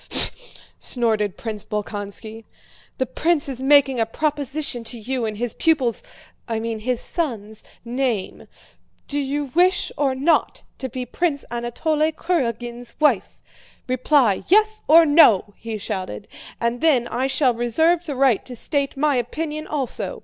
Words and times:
"Fr... 0.09 0.17
fr..." 0.17 0.59
snorted 0.79 1.37
Prince 1.37 1.63
Bolkónski. 1.63 2.45
"The 2.97 3.05
prince 3.05 3.47
is 3.47 3.61
making 3.61 3.99
a 3.99 4.07
proposition 4.07 4.83
to 4.85 4.97
you 4.97 5.25
in 5.27 5.35
his 5.35 5.53
pupil's—I 5.53 6.59
mean, 6.59 6.79
his 6.79 6.99
son's—name. 6.99 8.47
Do 9.07 9.19
you 9.19 9.51
wish 9.53 9.91
or 9.97 10.15
not 10.15 10.63
to 10.79 10.89
be 10.89 11.05
Prince 11.05 11.45
Anatole 11.51 12.11
Kurágin's 12.13 12.95
wife? 12.99 13.43
Reply: 13.87 14.43
yes 14.47 14.81
or 14.87 15.05
no," 15.05 15.53
he 15.57 15.77
shouted, 15.77 16.27
"and 16.59 16.81
then 16.81 17.07
I 17.07 17.27
shall 17.27 17.53
reserve 17.53 18.03
the 18.03 18.15
right 18.15 18.43
to 18.47 18.55
state 18.55 18.97
my 18.97 19.17
opinion 19.17 19.67
also. 19.67 20.19